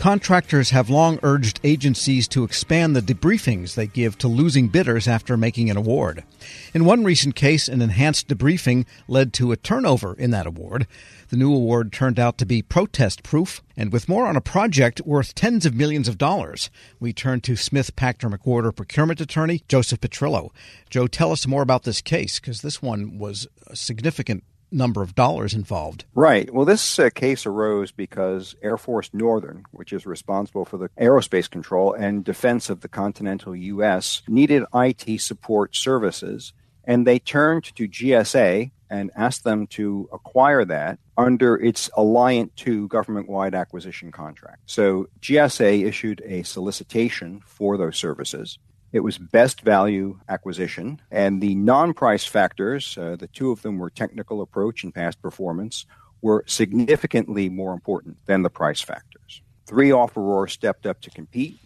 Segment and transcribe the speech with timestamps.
[0.00, 5.36] Contractors have long urged agencies to expand the debriefings they give to losing bidders after
[5.36, 6.24] making an award.
[6.72, 10.86] In one recent case, an enhanced debriefing led to a turnover in that award.
[11.28, 15.02] The new award turned out to be protest proof, and with more on a project
[15.04, 20.00] worth tens of millions of dollars, we turn to Smith Pachter McWhorter procurement attorney Joseph
[20.00, 20.48] Petrillo.
[20.88, 25.14] Joe, tell us more about this case because this one was a significant number of
[25.14, 26.04] dollars involved.
[26.14, 26.52] Right.
[26.52, 31.50] Well, this uh, case arose because Air Force Northern, which is responsible for the aerospace
[31.50, 36.52] control and defense of the continental U.S., needed IT support services,
[36.84, 42.88] and they turned to GSA and asked them to acquire that under its Alliant 2
[42.88, 44.62] government wide acquisition contract.
[44.66, 48.58] So GSA issued a solicitation for those services.
[48.92, 51.00] It was best value acquisition.
[51.10, 55.22] And the non price factors, uh, the two of them were technical approach and past
[55.22, 55.86] performance,
[56.22, 59.42] were significantly more important than the price factors.
[59.66, 61.58] Three offerors stepped up to compete,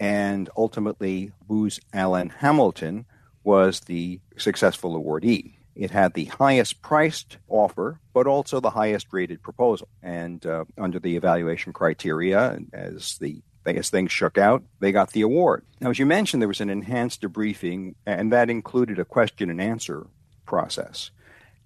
[0.00, 3.06] and ultimately, Booz Allen Hamilton
[3.44, 5.54] was the successful awardee.
[5.76, 9.88] It had the highest priced offer, but also the highest rated proposal.
[10.02, 15.22] And uh, under the evaluation criteria, as the as things shook out, they got the
[15.22, 15.64] award.
[15.80, 19.60] Now, as you mentioned, there was an enhanced debriefing, and that included a question and
[19.60, 20.06] answer
[20.44, 21.10] process.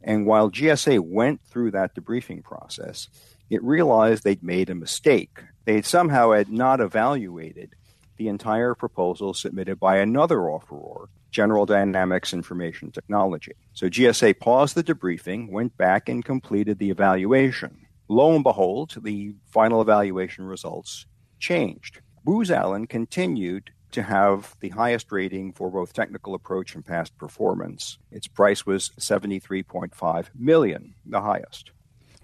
[0.02, 3.08] And while GSA went through that debriefing process,
[3.50, 5.40] it realized they'd made a mistake.
[5.64, 7.74] They somehow had not evaluated
[8.16, 13.52] the entire proposal submitted by another offeror, General Dynamics Information Technology.
[13.72, 17.86] So GSA paused the debriefing, went back and completed the evaluation.
[18.08, 21.06] Lo and behold, the final evaluation results
[21.38, 22.00] changed.
[22.24, 27.98] Booz Allen continued to have the highest rating for both technical approach and past performance.
[28.10, 31.70] Its price was 73.5 million, the highest.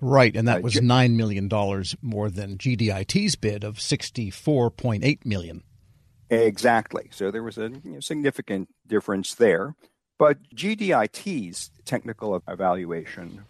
[0.00, 5.02] Right, and that uh, was nine million dollars more than GDIT's bid of sixty-four point
[5.02, 5.62] eight million.
[6.28, 7.08] Exactly.
[7.10, 9.74] So there was a you know, significant difference there.
[10.18, 13.44] But GDIT's technical evaluation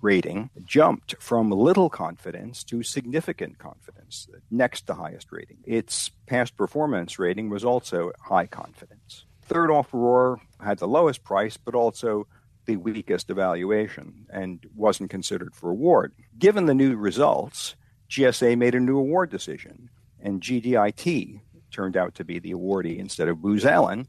[0.00, 5.58] rating jumped from little confidence to significant confidence, next to highest rating.
[5.64, 9.24] Its past performance rating was also high confidence.
[9.42, 12.26] Third offeror had the lowest price, but also
[12.66, 16.12] the weakest evaluation and wasn't considered for award.
[16.38, 17.74] Given the new results,
[18.10, 19.88] GSA made a new award decision,
[20.20, 24.06] and GDIT turned out to be the awardee instead of Booz Allen,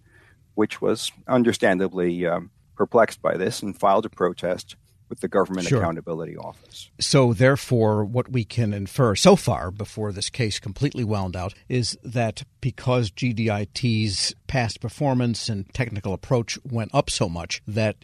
[0.55, 4.75] which was understandably um, perplexed by this and filed a protest
[5.09, 5.79] with the Government sure.
[5.79, 6.89] Accountability Office.
[6.99, 11.97] So, therefore, what we can infer so far before this case completely wound out is
[12.03, 17.97] that because GDIT's past performance and technical approach went up so much, that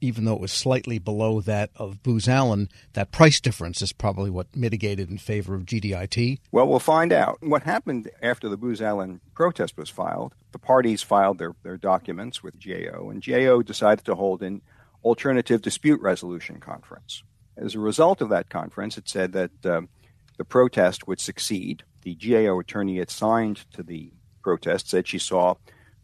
[0.00, 4.30] even though it was slightly below that of Booz Allen, that price difference is probably
[4.30, 6.38] what mitigated in favor of GDIT?
[6.52, 7.38] Well, we'll find out.
[7.42, 12.42] What happened after the Booz Allen protest was filed, the parties filed their, their documents
[12.42, 14.62] with GAO, and GAO decided to hold an
[15.04, 17.22] alternative dispute resolution conference.
[17.56, 19.88] As a result of that conference, it said that um,
[20.36, 21.84] the protest would succeed.
[22.02, 24.12] The GAO attorney had signed to the
[24.42, 25.54] protest said she saw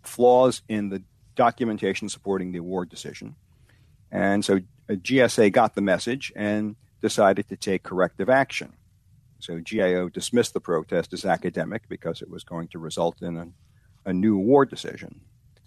[0.02, 1.02] flaws in the
[1.36, 3.36] documentation supporting the award decision
[4.12, 8.74] and so GSA got the message and decided to take corrective action.
[9.40, 13.48] So GAO dismissed the protest as academic because it was going to result in a,
[14.04, 15.22] a new award decision.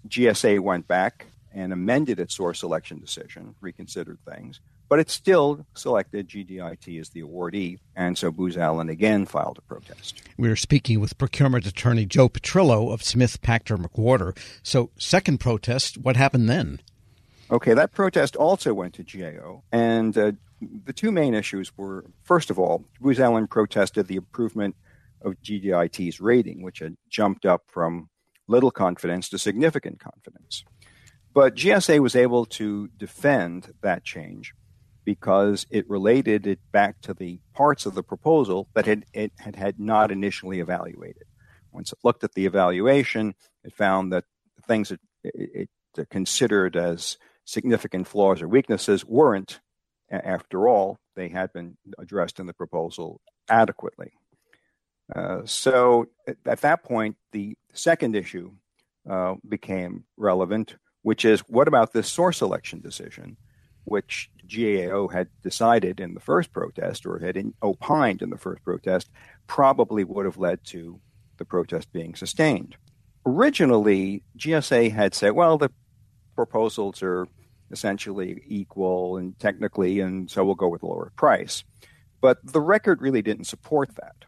[0.08, 1.26] GSA went back
[1.56, 7.22] and amended its source selection decision, reconsidered things, but it still selected GDIT as the
[7.22, 10.22] awardee, and so Booz Allen again filed a protest.
[10.38, 14.38] We are speaking with procurement attorney Joe Petrillo of Smith Pachter McWhorter.
[14.62, 16.82] So, second protest, what happened then?
[17.50, 20.34] Okay, that protest also went to GAO, and uh,
[20.86, 24.76] the two main issues were first of all, Booz Allen protested the improvement
[25.22, 28.10] of GDIT's rating, which had jumped up from
[28.48, 30.64] little confidence to significant confidence.
[31.36, 34.54] But GSA was able to defend that change
[35.04, 39.58] because it related it back to the parts of the proposal that it, it had,
[39.58, 41.24] had not initially evaluated.
[41.74, 43.36] Once it looked at the evaluation,
[43.66, 44.24] it found that
[44.66, 49.60] things it, it, it considered as significant flaws or weaknesses weren't,
[50.10, 54.14] after all, they had been addressed in the proposal adequately.
[55.14, 56.08] Uh, so
[56.46, 58.54] at that point, the second issue
[59.10, 63.38] uh, became relevant, which is what about this source selection decision,
[63.84, 68.64] which GAO had decided in the first protest or had in, opined in the first
[68.64, 69.12] protest
[69.46, 71.00] probably would have led to
[71.38, 72.76] the protest being sustained.
[73.24, 75.70] Originally, GSA had said, well, the
[76.36, 77.28] proposals are
[77.70, 81.64] essentially equal and technically, and so we'll go with lower price.
[82.20, 84.26] But the record really didn't support that.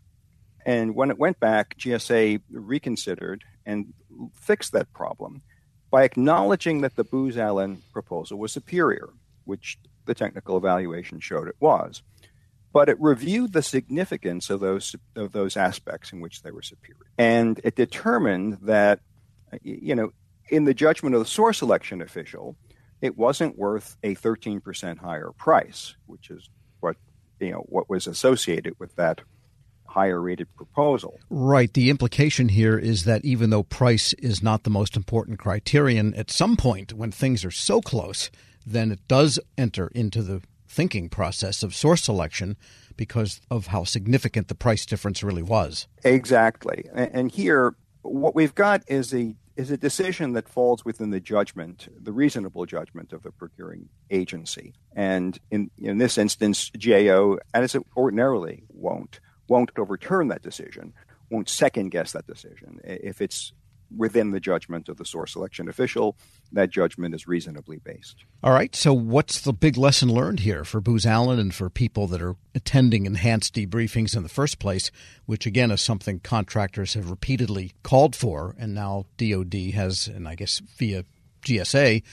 [0.63, 3.95] And when it went back, GSA reconsidered and
[4.35, 5.41] fixed that problem
[5.89, 9.09] by acknowledging that the Booz Allen proposal was superior,
[9.45, 12.01] which the technical evaluation showed it was.
[12.73, 17.07] But it reviewed the significance of those of those aspects in which they were superior,
[17.17, 18.99] and it determined that,
[19.63, 20.11] you know,
[20.49, 22.55] in the judgment of the source selection official,
[23.01, 26.49] it wasn't worth a 13% higher price, which is
[26.81, 26.97] what
[27.39, 29.21] you know what was associated with that
[29.87, 31.19] higher rated proposal.
[31.29, 31.73] Right.
[31.73, 36.31] The implication here is that even though price is not the most important criterion, at
[36.31, 38.29] some point when things are so close,
[38.65, 42.57] then it does enter into the thinking process of source selection
[42.95, 45.87] because of how significant the price difference really was.
[46.03, 46.85] Exactly.
[46.93, 51.87] And here, what we've got is a is a decision that falls within the judgment,
[51.99, 54.75] the reasonable judgment of the procuring agency.
[54.95, 60.93] And in, in this instance, GAO, as it ordinarily won't, won't overturn that decision,
[61.29, 62.79] won't second guess that decision.
[62.83, 63.53] If it's
[63.95, 66.17] within the judgment of the source selection official,
[66.51, 68.25] that judgment is reasonably based.
[68.43, 68.75] All right.
[68.75, 72.35] So, what's the big lesson learned here for Booz Allen and for people that are
[72.55, 74.91] attending enhanced debriefings in the first place,
[75.25, 80.35] which again is something contractors have repeatedly called for, and now DoD has, and I
[80.35, 81.05] guess via
[81.43, 82.03] GSA,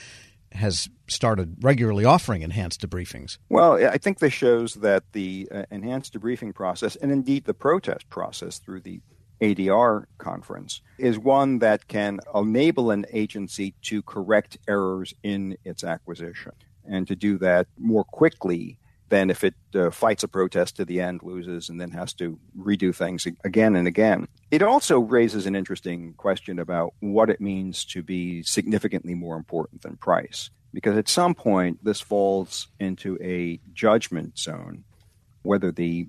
[0.55, 3.39] has started regularly offering enhanced debriefings.
[3.49, 8.09] Well, I think this shows that the uh, enhanced debriefing process, and indeed the protest
[8.09, 9.01] process through the
[9.41, 16.53] ADR conference, is one that can enable an agency to correct errors in its acquisition
[16.87, 18.79] and to do that more quickly
[19.09, 22.39] than if it uh, fights a protest to the end, loses, and then has to
[22.59, 24.27] redo things again and again.
[24.51, 29.83] It also raises an interesting question about what it means to be significantly more important
[29.83, 30.51] than price.
[30.73, 34.85] Because at some point, this falls into a judgment zone,
[35.43, 36.09] whether the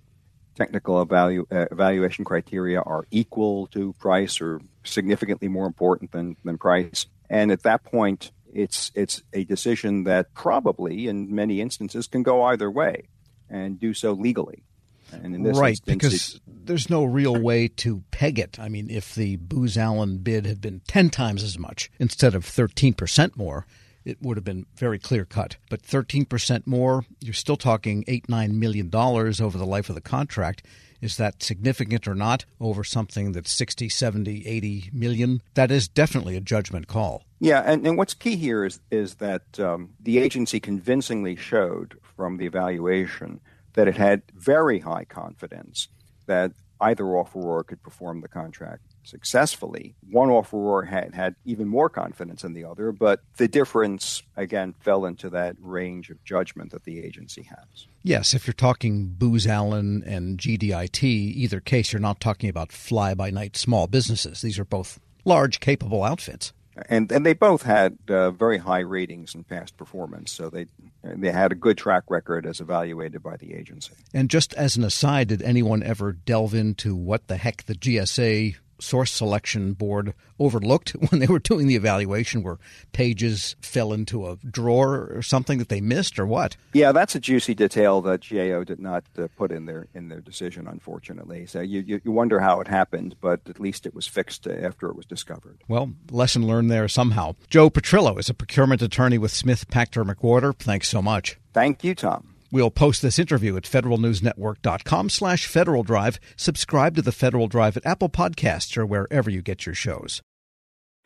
[0.55, 6.57] technical evalu- uh, evaluation criteria are equal to price or significantly more important than, than
[6.57, 7.05] price.
[7.29, 12.43] And at that point, it's it's a decision that probably in many instances can go
[12.43, 13.09] either way
[13.49, 14.63] and do so legally.
[15.11, 18.59] And in this right, instance, because there's no real way to peg it.
[18.59, 22.43] I mean, if the Booz Allen bid had been 10 times as much instead of
[22.43, 23.67] 13% more,
[24.03, 25.57] it would have been very clear cut.
[25.69, 30.01] But 13% more, you're still talking 8 9 million dollars over the life of the
[30.01, 30.63] contract.
[31.01, 35.41] Is that significant or not over something that's 60, 70, 80 million?
[35.53, 37.23] That is definitely a judgment call.
[37.39, 42.37] Yeah, and, and what's key here is, is that um, the agency convincingly showed from
[42.37, 43.39] the evaluation
[43.73, 45.89] that it had very high confidence
[46.25, 49.95] that either offeror could perform the contract successfully.
[50.09, 55.05] One offeror had, had even more confidence than the other, but the difference, again, fell
[55.05, 57.87] into that range of judgment that the agency has.
[58.03, 63.13] Yes, if you're talking Booz Allen and GDIT, either case, you're not talking about fly
[63.13, 64.41] by night small businesses.
[64.41, 66.53] These are both large, capable outfits.
[66.89, 70.65] And, and they both had uh, very high ratings and past performance, so they
[71.03, 73.93] they had a good track record as evaluated by the agency.
[74.13, 78.55] And just as an aside, did anyone ever delve into what the heck the GSA
[78.79, 82.43] source selection board overlooked when they were doing the evaluation?
[82.43, 82.57] Where
[82.91, 86.57] pages fell into a drawer or something that they missed or what?
[86.73, 90.21] Yeah that's a juicy detail that gao did not uh, put in their in their
[90.21, 91.45] decision unfortunately.
[91.45, 94.89] So you, you, you wonder how it happened but at least it was fixed after
[94.89, 95.63] it was discovered.
[95.67, 97.35] Well lesson learned there somehow.
[97.49, 100.55] Joe petrillo is a procurement attorney with smith pachter mcwhorter.
[100.55, 101.37] Thanks so much.
[101.53, 106.21] Thank you tom We'll post this interview at federalnewsnetwork.com slash Federal Drive.
[106.37, 110.21] Subscribe to the Federal Drive at Apple Podcasts or wherever you get your shows.